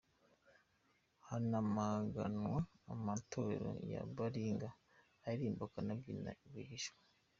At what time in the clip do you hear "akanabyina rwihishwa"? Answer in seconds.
5.67-6.99